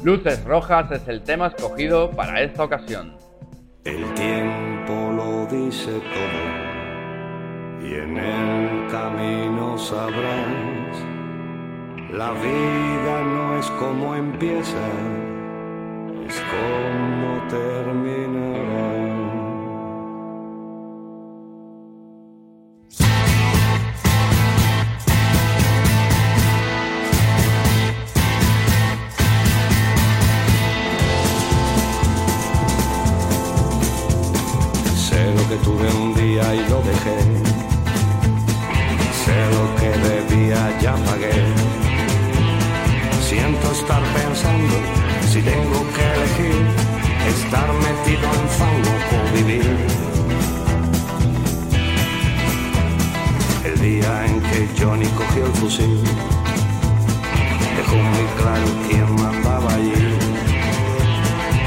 Luces 0.04 0.44
Rojas 0.44 0.90
es 0.90 1.08
el 1.08 1.22
tema 1.22 1.46
escogido 1.46 2.10
para 2.10 2.42
esta 2.42 2.62
ocasión. 2.62 3.16
El 3.84 4.04
tiempo 4.12 5.12
lo 5.16 5.46
dice 5.46 5.92
todo 5.92 6.61
y 7.84 7.94
en 7.94 8.16
el 8.16 8.90
camino 8.90 9.76
sabrás, 9.76 10.96
la 12.12 12.30
vida 12.32 13.22
no 13.24 13.58
es 13.58 13.66
como 13.72 14.14
empieza, 14.14 14.78
es 16.26 16.40
como 16.52 17.48
terminará. 17.48 18.92
Sé 34.94 35.34
lo 35.34 35.48
que 35.48 35.56
tuve 35.64 35.88
un 36.02 36.14
día 36.14 36.54
y 36.54 36.68
lo 36.68 36.80
dejé 36.82 37.51
lo 39.52 39.64
que 39.76 39.90
debía 40.08 40.60
ya 40.80 40.94
pagué. 41.06 41.36
Siento 43.28 43.66
estar 43.72 44.02
pensando 44.18 44.76
si 45.30 45.40
tengo 45.42 45.78
que 45.94 46.04
elegir 46.14 46.92
estar 47.28 47.68
metido 47.86 48.26
en 48.40 48.48
fango 48.58 48.94
o 49.16 49.36
vivir. 49.36 49.76
El 53.64 53.80
día 53.80 54.26
en 54.26 54.40
que 54.48 54.68
Johnny 54.78 55.06
cogió 55.20 55.46
el 55.46 55.52
fusil, 55.52 56.00
dejó 57.76 57.96
muy 57.96 58.26
claro 58.40 58.66
quién 58.88 59.08
mandaba 59.22 59.74
allí. 59.74 60.02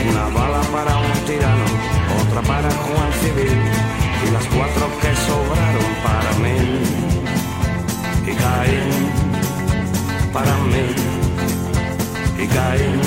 Una 0.09 0.25
bala 0.37 0.61
para 0.73 0.97
un 0.97 1.17
tirano, 1.25 1.67
otra 2.21 2.41
para 2.41 2.69
Juan 2.69 3.11
Civil 3.21 3.57
y 4.27 4.31
las 4.31 4.45
cuatro 4.45 4.85
que 5.01 5.11
sobraron 5.25 5.91
para 6.03 6.31
mí 6.43 7.14
y 8.27 8.33
caen 8.33 8.89
para 10.33 10.57
mí 10.65 10.85
y 12.43 12.47
caen. 12.47 12.99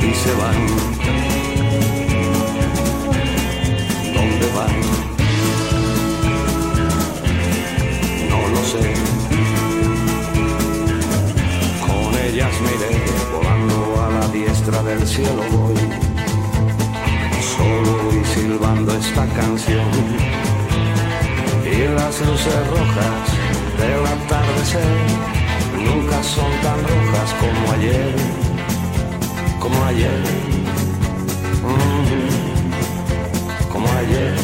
Y 0.00 0.14
se 0.14 0.32
van. 0.40 0.60
¿Dónde 4.14 4.46
van? 4.56 4.76
No 8.30 8.48
lo 8.48 8.62
sé. 8.72 8.94
Con 11.86 12.18
ellas 12.26 12.54
me 12.64 12.72
volando 13.36 14.02
a 14.02 14.10
la 14.20 14.28
diestra 14.28 14.82
del 14.82 15.06
cielo 15.06 15.42
voy 15.52 16.09
silbando 18.50 18.90
esta 18.96 19.26
canción. 19.26 19.90
Y 21.64 21.88
las 21.94 22.20
luces 22.26 22.68
rojas 22.68 23.28
del 23.78 24.04
atardecer 24.14 24.96
nunca 25.86 26.22
son 26.22 26.50
tan 26.62 26.78
rojas 26.90 27.34
como 27.40 27.72
ayer, 27.72 28.14
como 29.60 29.84
ayer, 29.84 30.22
mm, 31.62 32.30
como 33.72 33.88
ayer. 34.02 34.34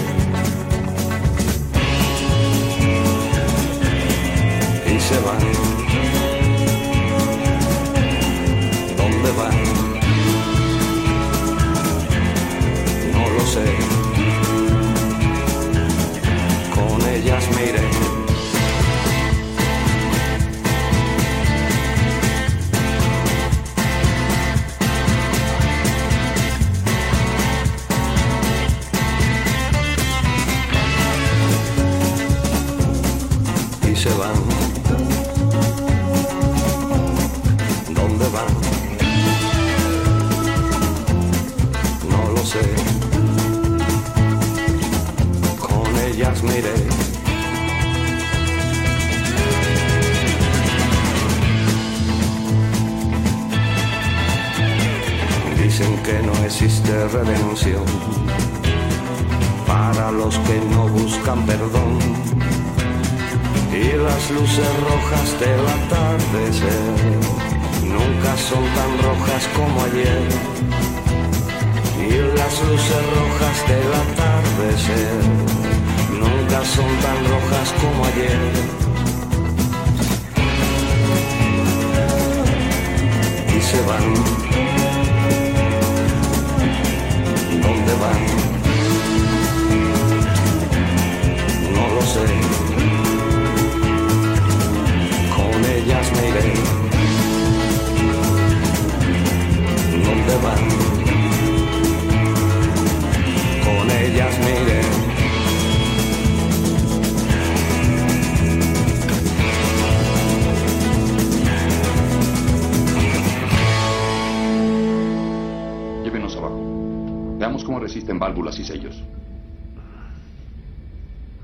Y 4.87 4.88
se 5.01 5.19
van 5.21 5.66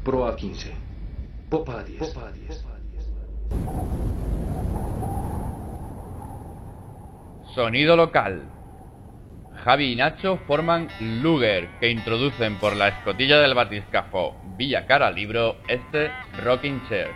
Pro 0.05 0.27
a 0.27 0.35
15. 0.35 0.73
Popa 1.49 1.79
a 1.79 1.85
10. 1.85 1.99
Popa 2.01 2.27
a 2.27 2.33
10. 2.33 2.67
Sonido 7.55 7.97
local. 7.97 8.43
Javi 9.65 9.93
y 9.93 9.97
Nacho 9.97 10.39
forman 10.49 10.89
Luger, 11.23 11.69
que 11.79 11.91
introducen 11.91 12.57
por 12.57 12.75
la 12.75 12.89
escotilla 12.89 13.39
del 13.39 13.55
batiscafo 13.55 14.35
Villa 14.57 14.87
Cara 14.87 15.09
Libro 15.13 15.59
este 15.69 16.11
Rocking 16.43 16.83
Chair. 16.89 17.11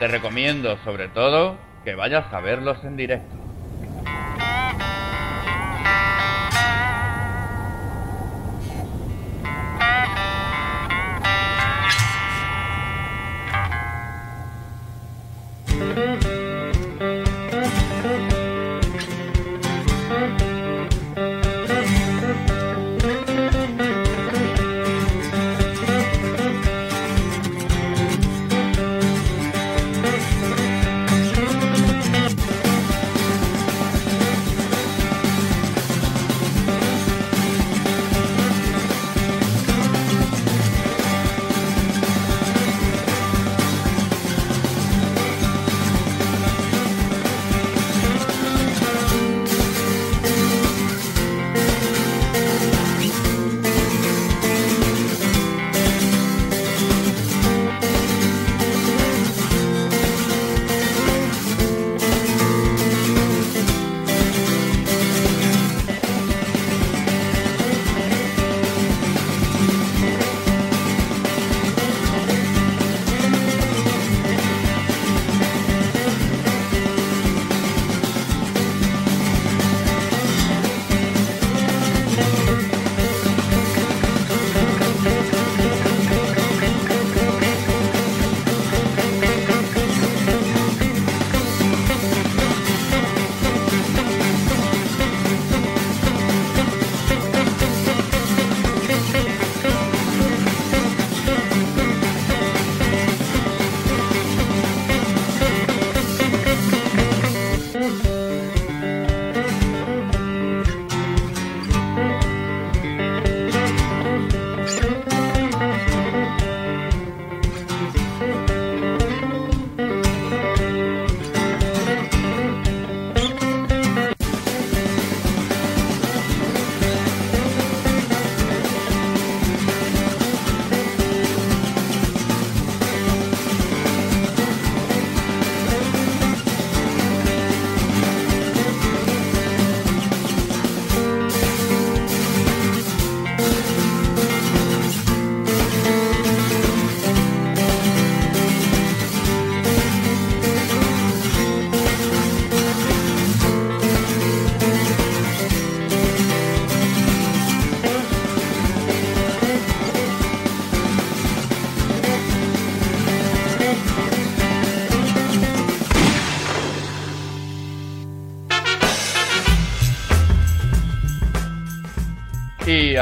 Te 0.00 0.08
recomiendo 0.08 0.76
sobre 0.78 1.06
todo 1.08 1.56
que 1.84 1.94
vayas 1.94 2.32
a 2.32 2.40
verlos 2.40 2.82
en 2.82 2.96
directo. 2.96 3.41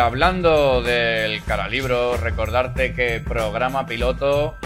Hablando 0.00 0.82
del 0.82 1.42
caralibro, 1.44 2.16
recordarte 2.16 2.94
que 2.94 3.20
programa 3.20 3.86
piloto 3.86 4.56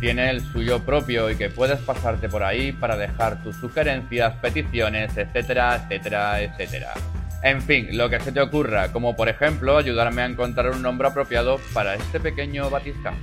tiene 0.00 0.30
el 0.30 0.40
suyo 0.40 0.80
propio 0.84 1.30
y 1.30 1.36
que 1.36 1.50
puedes 1.50 1.78
pasarte 1.80 2.28
por 2.28 2.42
ahí 2.42 2.72
para 2.72 2.96
dejar 2.96 3.42
tus 3.42 3.56
sugerencias, 3.56 4.34
peticiones, 4.36 5.16
etcétera, 5.16 5.76
etcétera, 5.76 6.40
etcétera. 6.40 6.94
En 7.42 7.62
fin, 7.62 7.96
lo 7.96 8.10
que 8.10 8.20
se 8.20 8.32
te 8.32 8.40
ocurra, 8.40 8.92
como 8.92 9.16
por 9.16 9.28
ejemplo 9.28 9.76
ayudarme 9.76 10.22
a 10.22 10.26
encontrar 10.26 10.70
un 10.70 10.82
nombre 10.82 11.08
apropiado 11.08 11.60
para 11.72 11.94
este 11.94 12.18
pequeño 12.18 12.70
batiscafo. 12.70 13.18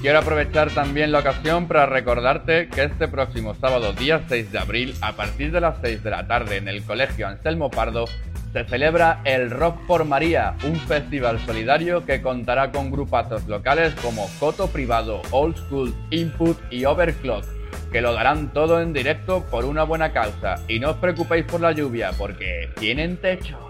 Quiero 0.00 0.20
aprovechar 0.20 0.70
también 0.70 1.12
la 1.12 1.18
ocasión 1.18 1.68
para 1.68 1.84
recordarte 1.84 2.68
que 2.68 2.84
este 2.84 3.06
próximo 3.06 3.54
sábado, 3.54 3.92
día 3.92 4.22
6 4.26 4.50
de 4.50 4.58
abril, 4.58 4.94
a 5.02 5.12
partir 5.12 5.52
de 5.52 5.60
las 5.60 5.76
6 5.82 6.02
de 6.02 6.10
la 6.10 6.26
tarde 6.26 6.56
en 6.56 6.68
el 6.68 6.82
Colegio 6.82 7.28
Anselmo 7.28 7.70
Pardo, 7.70 8.06
se 8.54 8.64
celebra 8.64 9.20
el 9.24 9.50
Rock 9.50 9.86
por 9.86 10.06
María, 10.06 10.54
un 10.64 10.76
festival 10.76 11.38
solidario 11.44 12.06
que 12.06 12.22
contará 12.22 12.72
con 12.72 12.90
grupazos 12.90 13.46
locales 13.46 13.94
como 13.96 14.26
Coto 14.40 14.68
Privado, 14.68 15.20
Old 15.32 15.58
School, 15.58 15.94
Input 16.08 16.56
y 16.70 16.86
Overclock, 16.86 17.44
que 17.92 18.00
lo 18.00 18.14
darán 18.14 18.54
todo 18.54 18.80
en 18.80 18.94
directo 18.94 19.44
por 19.50 19.66
una 19.66 19.82
buena 19.82 20.14
causa. 20.14 20.54
Y 20.66 20.80
no 20.80 20.92
os 20.92 20.96
preocupéis 20.96 21.44
por 21.44 21.60
la 21.60 21.72
lluvia, 21.72 22.12
porque 22.16 22.70
tienen 22.78 23.18
techo. 23.18 23.69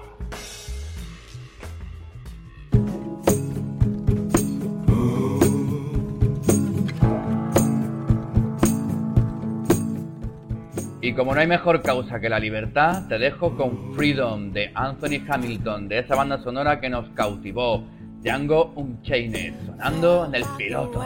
Como 11.21 11.35
no 11.35 11.41
hay 11.43 11.47
mejor 11.47 11.83
causa 11.83 12.19
que 12.19 12.31
la 12.31 12.39
libertad, 12.39 13.07
te 13.07 13.19
dejo 13.19 13.55
con 13.55 13.95
Freedom 13.95 14.53
de 14.53 14.71
Anthony 14.75 15.21
Hamilton, 15.29 15.87
de 15.87 15.99
esa 15.99 16.15
banda 16.15 16.43
sonora 16.43 16.81
que 16.81 16.89
nos 16.89 17.11
cautivó, 17.11 17.85
Django 18.23 18.73
Unchained, 18.75 19.53
sonando 19.67 20.25
en 20.25 20.35
el 20.37 20.45
piloto. 20.57 20.99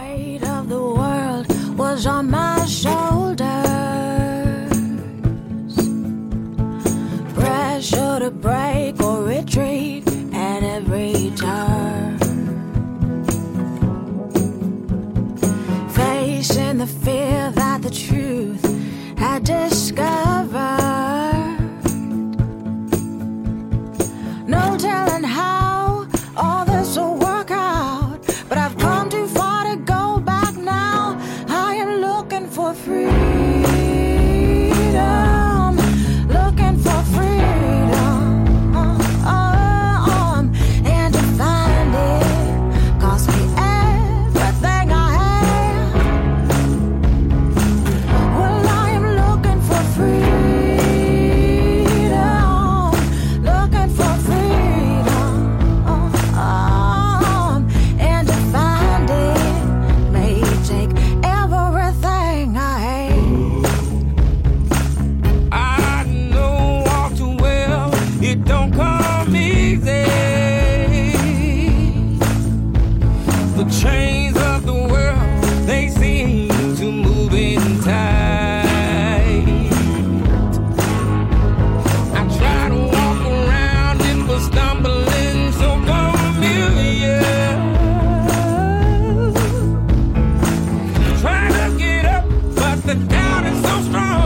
down 93.09 93.45
and 93.45 93.65
so 93.65 93.81
strong. 93.83 94.24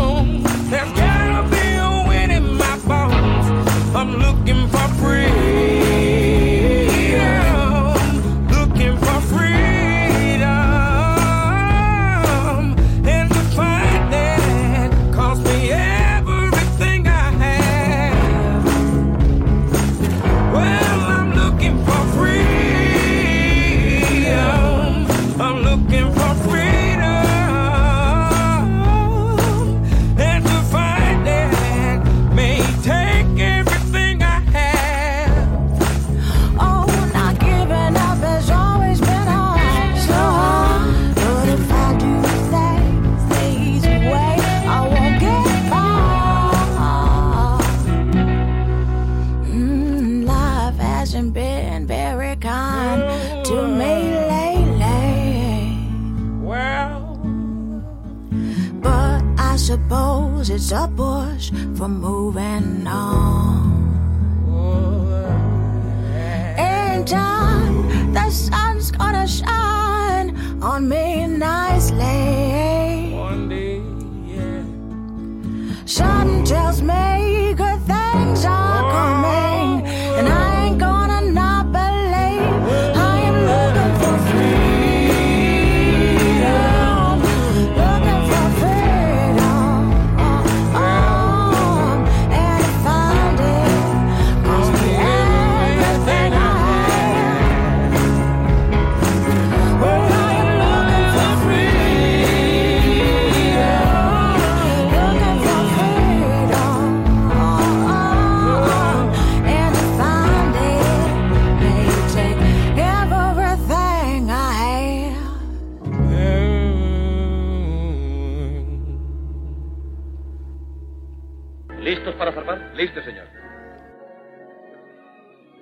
para 122.19 122.33
zarpar? 122.33 122.73
Listo, 122.75 123.01
señor. 123.03 123.27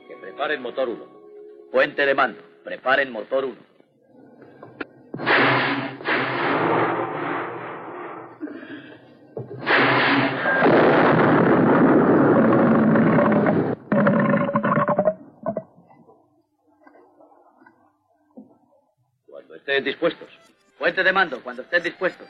Que 0.08 0.16
preparen 0.16 0.62
motor 0.62 0.88
1. 0.88 1.06
Puente 1.70 2.06
de 2.06 2.14
mando. 2.14 2.42
Preparen 2.64 3.12
motor 3.12 3.44
1. 3.44 3.56
Cuando 19.26 19.54
estén 19.54 19.84
dispuestos. 19.84 20.28
Puente 20.78 21.04
de 21.04 21.12
mando, 21.12 21.42
cuando 21.42 21.62
estén 21.62 21.82
dispuestos. 21.82 22.28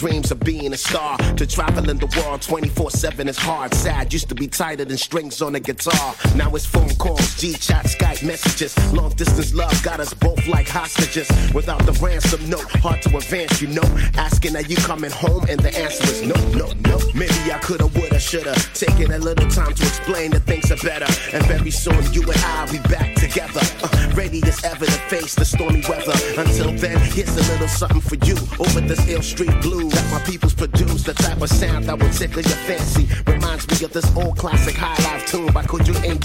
Dreams 0.00 0.30
of 0.30 0.40
being 0.40 0.72
a 0.72 0.76
star 0.78 1.18
to 1.36 1.46
traveling 1.46 1.98
the 1.98 2.06
world 2.16 2.40
24 2.40 2.90
7 2.90 3.28
is 3.28 3.36
hard. 3.36 3.74
Sad 3.74 4.10
used 4.10 4.30
to 4.30 4.34
be 4.34 4.46
tighter 4.46 4.86
than 4.86 4.96
strings 4.96 5.42
on 5.42 5.54
a 5.54 5.60
guitar. 5.60 6.14
Now 6.36 6.54
it's 6.54 6.64
phone 6.64 6.88
calls, 7.00 7.34
G 7.36 7.54
chat, 7.54 7.86
Skype 7.86 8.22
messages. 8.24 8.76
Long 8.92 9.10
distance 9.14 9.54
love 9.54 9.82
got 9.82 9.98
us 10.00 10.12
both 10.14 10.46
like 10.46 10.68
hostages. 10.68 11.28
Without 11.54 11.84
the 11.86 11.92
ransom 12.04 12.48
note, 12.48 12.70
hard 12.84 13.00
to 13.02 13.16
advance, 13.16 13.60
you 13.62 13.68
know. 13.68 13.88
Asking 14.14 14.54
are 14.54 14.62
you 14.62 14.76
coming 14.76 15.10
home, 15.10 15.46
and 15.48 15.58
the 15.58 15.72
answer 15.76 16.04
is 16.04 16.22
no, 16.22 16.36
no, 16.52 16.66
no. 16.88 16.98
Maybe 17.14 17.40
I 17.52 17.58
coulda, 17.62 17.86
woulda, 17.86 18.20
shoulda. 18.20 18.54
Taken 18.74 19.12
a 19.12 19.18
little 19.18 19.48
time 19.48 19.72
to 19.74 19.82
explain 19.82 20.30
that 20.32 20.44
things 20.44 20.70
are 20.70 20.82
better. 20.84 21.08
And 21.32 21.42
very 21.46 21.70
soon 21.70 22.00
you 22.12 22.22
and 22.22 22.40
I'll 22.44 22.70
be 22.70 22.78
back 22.94 23.16
together. 23.16 23.64
Uh, 23.82 24.12
ready 24.14 24.42
as 24.44 24.62
ever 24.64 24.84
to 24.84 25.00
face 25.08 25.34
the 25.34 25.44
stormy 25.44 25.82
weather. 25.88 26.16
Until 26.36 26.72
then, 26.72 26.98
here's 27.16 27.34
a 27.34 27.52
little 27.52 27.68
something 27.68 28.02
for 28.02 28.16
you. 28.26 28.36
Over 28.60 28.80
this 28.80 29.08
ill 29.08 29.22
street 29.22 29.56
blues 29.62 29.92
that 29.94 30.06
my 30.12 30.20
people's 30.30 30.54
produce. 30.54 31.02
The 31.04 31.14
type 31.14 31.40
of 31.40 31.48
sound 31.48 31.86
that 31.86 31.98
will 31.98 32.10
tickle 32.10 32.42
your 32.42 32.60
fancy. 32.68 33.08
Reminds 33.26 33.66
me 33.68 33.86
of 33.86 33.92
this 33.92 34.08
old 34.14 34.36
classic 34.36 34.76
high 34.76 35.00
life 35.04 35.26
tune 35.26 35.50
by 35.52 35.62
Kojo 35.64 35.96
Ain't 36.04 36.20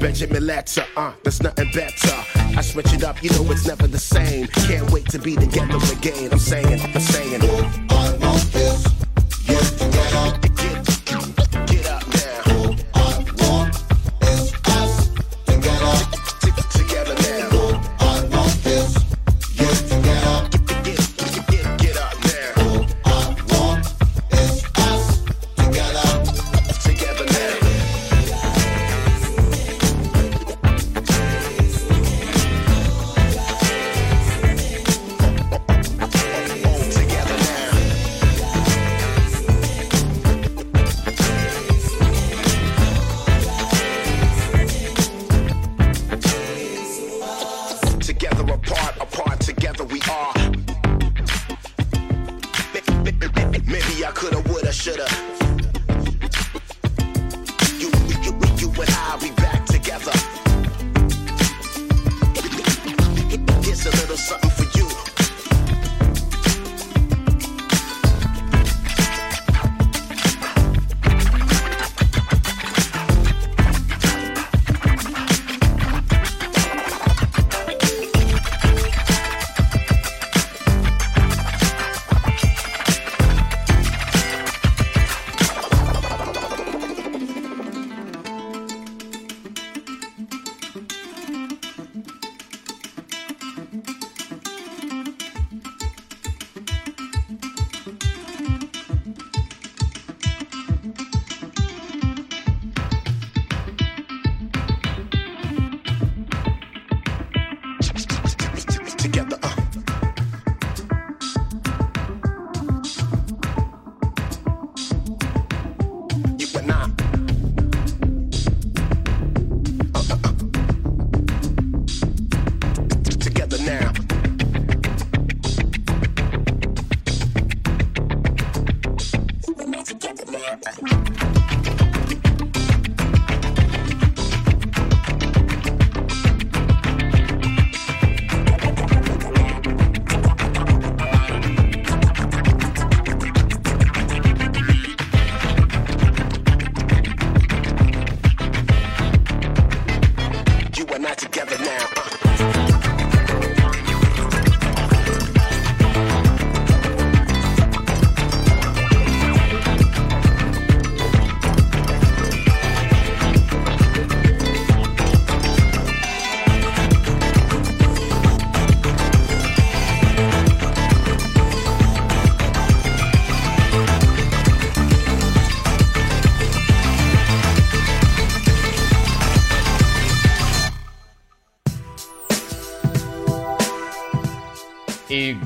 Benjamin 0.00 0.46
Letter, 0.46 0.84
uh, 0.98 1.12
there's 1.22 1.42
nothing 1.42 1.70
better. 1.72 2.14
I 2.36 2.60
switch 2.60 2.92
it 2.92 3.02
up, 3.04 3.22
you 3.22 3.30
know 3.30 3.50
it's 3.50 3.66
never 3.66 3.86
the 3.86 3.98
same. 3.98 4.48
Can't 4.48 4.90
wait 4.90 5.06
to 5.06 5.18
be 5.18 5.34
together 5.34 5.78
again. 5.92 6.30
I'm 6.30 6.38
saying, 6.38 6.80
I'm 6.82 7.00
saying. 7.00 7.40
I 7.88 8.16
want 8.20 8.52
this. 8.52 8.86
Get 9.46 9.62
together. 9.78 10.43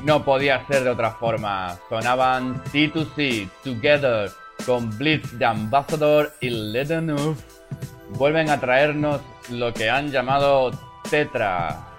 No 0.09 0.25
podía 0.25 0.65
ser 0.65 0.83
de 0.83 0.89
otra 0.89 1.11
forma. 1.11 1.77
Sonaban 1.87 2.63
C2C, 2.63 3.47
Together, 3.63 4.31
con 4.65 4.89
Blitz 4.97 5.37
de 5.37 5.45
Ambassador 5.45 6.33
y 6.41 6.49
Ledenuf. 6.49 7.39
vuelven 8.17 8.49
a 8.49 8.59
traernos 8.59 9.21
lo 9.51 9.71
que 9.71 9.87
han 9.87 10.09
llamado 10.09 10.71
Tetra. 11.11 11.89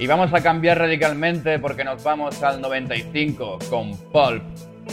Y 0.00 0.08
vamos 0.08 0.34
a 0.34 0.42
cambiar 0.42 0.78
radicalmente 0.78 1.60
porque 1.60 1.84
nos 1.84 2.02
vamos 2.02 2.42
al 2.42 2.60
95 2.60 3.60
con 3.70 3.96
Pulp. 4.10 4.42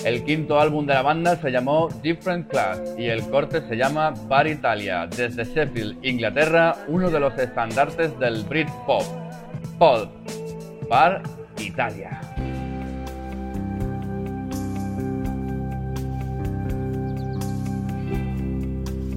El 0.06 0.24
quinto 0.24 0.60
álbum 0.60 0.86
de 0.86 0.94
la 0.94 1.02
banda 1.02 1.38
se 1.38 1.50
llamó 1.50 1.90
Different 2.04 2.52
Class 2.52 2.80
y 3.00 3.08
el 3.08 3.28
corte 3.32 3.68
se 3.68 3.76
llama 3.76 4.14
Bar 4.28 4.46
Italia, 4.46 5.08
desde 5.08 5.44
Sheffield, 5.44 6.06
Inglaterra, 6.06 6.76
uno 6.88 7.10
de 7.10 7.20
los 7.20 7.36
estandartes 7.40 8.18
del 8.20 8.44
Britpop. 8.44 9.27
Pulp, 9.80 10.10
Bar 10.90 11.22
Italia. 11.58 12.22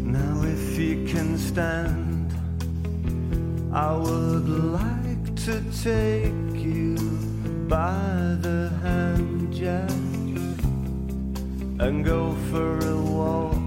Now, 0.04 0.42
if 0.42 0.78
you 0.78 1.04
can 1.06 1.38
stand, 1.38 2.32
I 3.72 3.94
would 3.96 4.48
like 4.48 5.36
to 5.46 5.62
take 5.82 6.58
you 6.60 6.96
by 7.68 8.36
the 8.40 8.70
hand, 8.82 9.54
Jack, 9.54 9.90
and 11.78 12.04
go 12.04 12.34
for 12.50 12.78
a 12.78 12.96
walk 13.00 13.59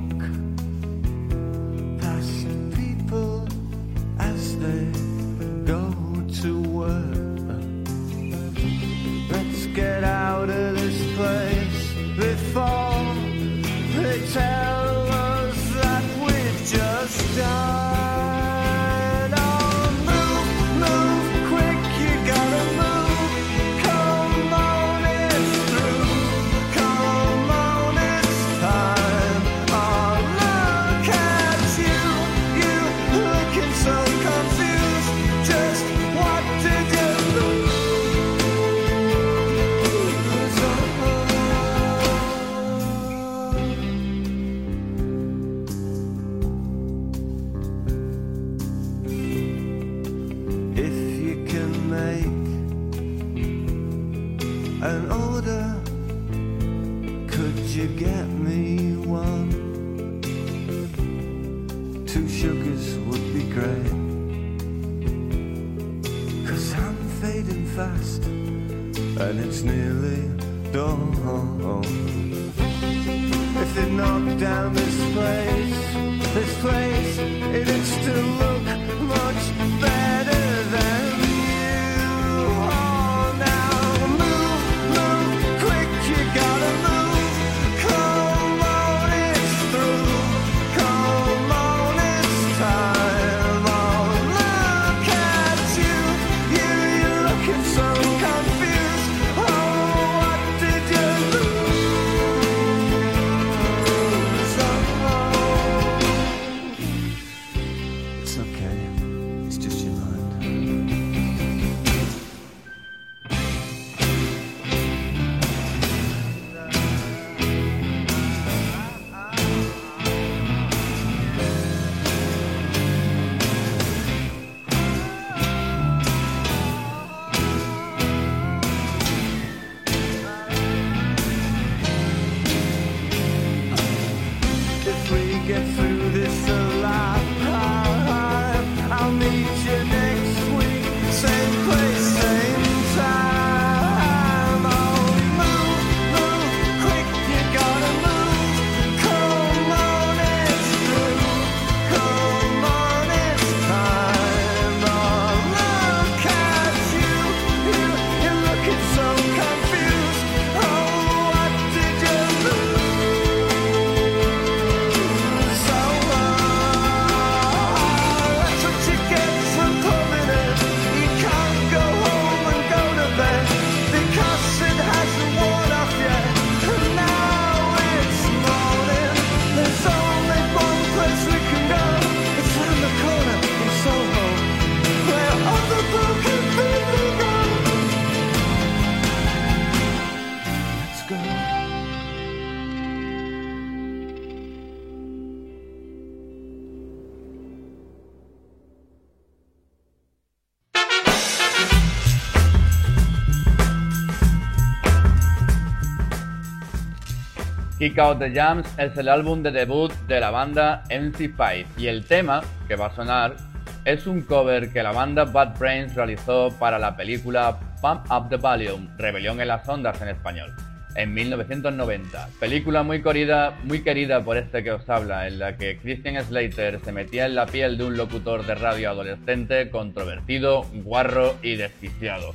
Kick 207.84 208.00
Out 208.00 208.20
the 208.20 208.32
Jams 208.32 208.66
es 208.78 208.98
el 208.98 209.10
álbum 209.10 209.44
de 209.44 209.52
debut 209.52 209.92
de 210.08 210.22
la 210.22 210.32
banda 210.32 210.86
MC5 210.90 211.66
y 211.76 211.88
el 211.88 212.06
tema 212.06 212.42
que 212.66 212.78
va 212.78 212.86
a 212.86 212.96
sonar 212.96 213.36
es 213.84 214.08
un 214.08 214.22
cover 214.22 214.72
que 214.72 214.82
la 214.82 214.94
banda 214.94 215.26
Bad 215.26 215.60
Brains 215.60 215.94
realizó 215.94 216.50
para 216.58 216.80
la 216.80 216.96
película 216.96 217.60
Pump 217.82 218.10
Up 218.10 218.30
the 218.30 218.38
Volume, 218.38 218.88
Rebelión 218.98 219.42
en 219.42 219.50
las 219.50 219.68
Ondas 219.68 220.02
en 220.02 220.08
español, 220.08 220.54
en 220.96 221.14
1990. 221.14 222.30
Película 222.40 222.84
muy 222.84 223.04
querida, 223.04 223.54
muy 223.66 223.84
querida 223.84 224.22
por 224.22 224.38
este 224.38 224.64
que 224.64 224.72
os 224.72 224.90
habla, 224.90 225.28
en 225.28 225.40
la 225.40 225.58
que 225.58 225.78
Christian 225.78 226.24
Slater 226.24 226.80
se 226.86 226.94
metía 226.94 227.26
en 227.26 227.36
la 227.36 227.48
piel 227.48 227.78
de 227.78 227.84
un 227.84 227.98
locutor 227.98 228.46
de 228.46 228.56
radio 228.56 228.92
adolescente, 228.92 229.70
controvertido, 229.70 230.64
guarro 230.86 231.36
y 231.42 231.58
desquiciado. 231.58 232.34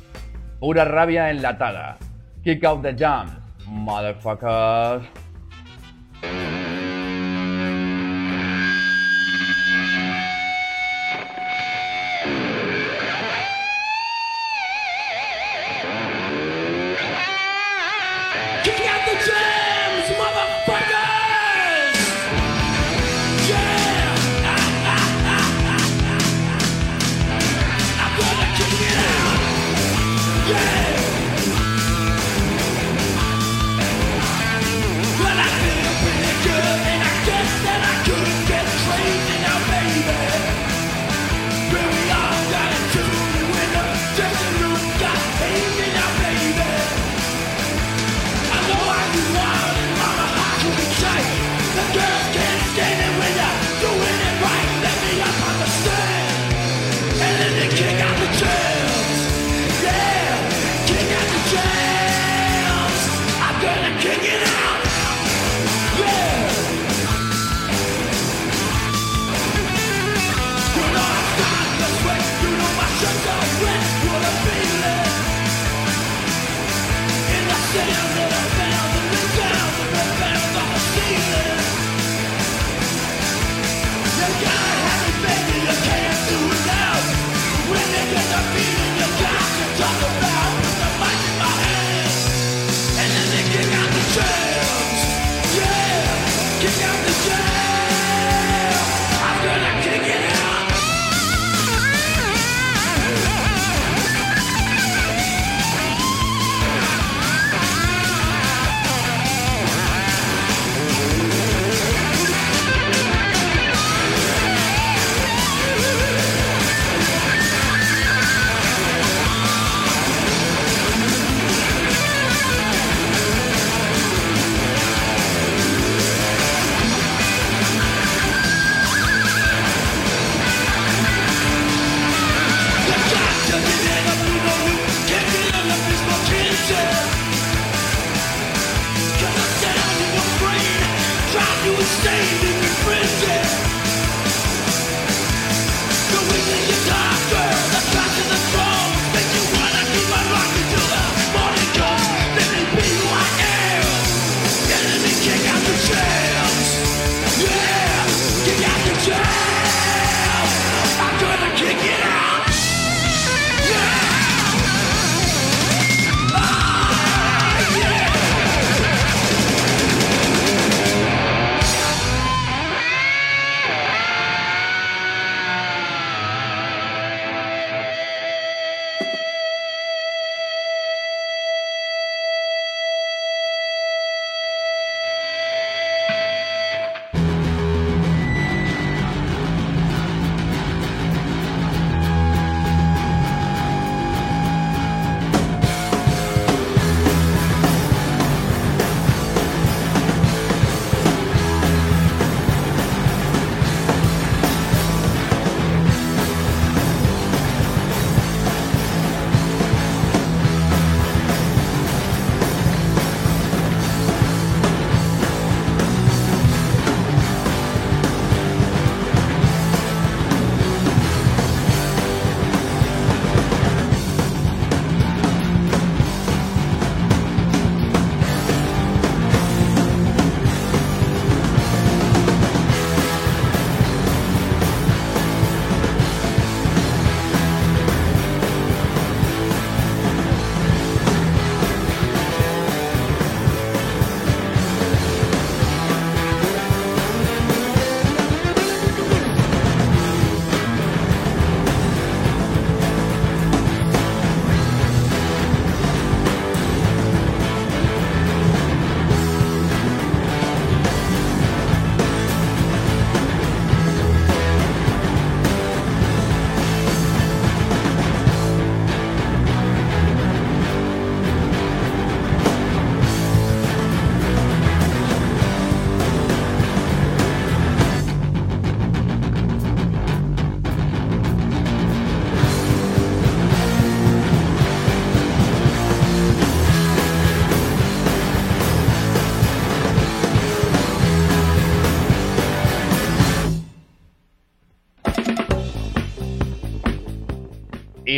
Pura 0.60 0.84
rabia 0.84 1.30
enlatada. 1.30 1.96
Kick 2.44 2.62
Out 2.64 2.82
the 2.82 2.94
Jams, 2.94 3.32
motherfuckers. 3.64 5.08
Kick 6.20 6.32
out 6.32 6.57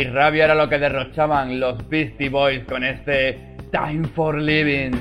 y 0.01 0.05
rabia 0.05 0.45
era 0.45 0.55
lo 0.55 0.67
que 0.67 0.79
derrochaban 0.79 1.59
los 1.59 1.87
Beastie 1.87 2.29
Boys 2.29 2.63
con 2.65 2.83
este 2.83 3.37
Time 3.71 4.07
for 4.07 4.35
Living. 4.35 4.91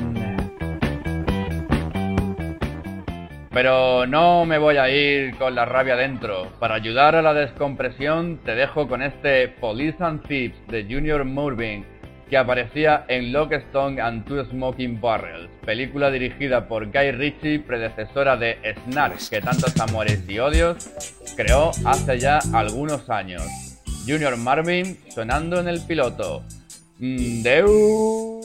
Pero 3.51 4.07
no 4.07 4.45
me 4.45 4.59
voy 4.59 4.77
a 4.77 4.91
ir 4.91 5.37
con 5.39 5.55
la 5.55 5.65
rabia 5.65 5.97
dentro. 5.97 6.53
Para 6.59 6.75
ayudar 6.75 7.15
a 7.15 7.23
la 7.23 7.33
descompresión 7.33 8.41
te 8.45 8.55
dejo 8.55 8.89
con 8.89 9.01
este 9.01 9.49
Police 9.49 9.97
and 10.01 10.23
Thieves 10.27 10.67
de 10.69 10.85
Junior 10.85 11.25
Murvin 11.25 11.87
que 12.29 12.37
aparecía 12.37 13.07
en 13.09 13.33
Lockstone 13.33 14.01
and 14.01 14.25
Two 14.27 14.45
Smoking 14.45 15.01
Barrels, 15.01 15.51
película 15.65 16.11
dirigida 16.13 16.69
por 16.69 16.87
Guy 16.93 17.11
Ritchie, 17.11 17.59
predecesora 17.59 18.37
de 18.37 18.57
Snark, 18.85 19.19
que 19.31 19.41
tantos 19.41 19.81
amores 19.81 20.23
y 20.29 20.39
odios 20.39 20.91
creó 21.37 21.71
hace 21.85 22.21
ya 22.21 22.39
algunos 22.53 23.11
años. 23.11 23.70
Junior 24.07 24.37
Marvin 24.37 24.99
sonando 25.15 25.61
en 25.61 25.69
el 25.69 25.81
piloto. 25.81 26.43
Mm, 26.99 27.43
Deu. 27.43 28.41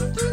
Bye. 0.00 0.29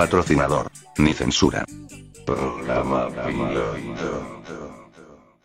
Patrocinador. 0.00 0.70
Ni 0.96 1.12
censura. 1.12 1.66